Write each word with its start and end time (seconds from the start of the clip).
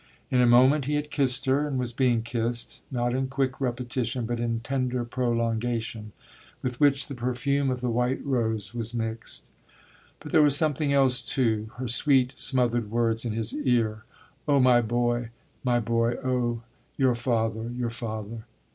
In 0.31 0.41
a 0.41 0.47
moment 0.47 0.85
he 0.85 0.95
had 0.95 1.11
kissed 1.11 1.45
her 1.45 1.67
and 1.67 1.77
was 1.77 1.93
being 1.93 2.23
kissed, 2.23 2.81
not 2.89 3.13
in 3.13 3.27
quick 3.27 3.61
repetition, 3.61 4.25
but 4.25 4.39
in 4.39 4.59
tender 4.61 5.05
prolongation, 5.05 6.11
with 6.63 6.79
which 6.79 7.05
the 7.05 7.13
perfume 7.13 7.69
of 7.69 7.81
the 7.81 7.89
white 7.91 8.25
rose 8.25 8.73
was 8.73 8.95
mixed. 8.95 9.51
But 10.19 10.31
there 10.31 10.41
was 10.41 10.57
something 10.57 10.91
else 10.91 11.21
too 11.21 11.69
her 11.77 11.87
sweet 11.87 12.33
smothered 12.35 12.89
words 12.89 13.25
in 13.25 13.33
his 13.33 13.53
ear: 13.53 14.03
"Oh 14.47 14.59
my 14.59 14.81
boy, 14.81 15.29
my 15.63 15.79
boy 15.79 16.15
oh 16.23 16.63
your 16.97 17.13
father, 17.13 17.69
your 17.69 17.91
father!" 17.91 18.45